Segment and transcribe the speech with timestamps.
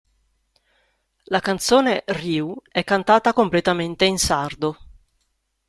[1.25, 4.77] La canzone "Riu" è cantata completamente in sardo.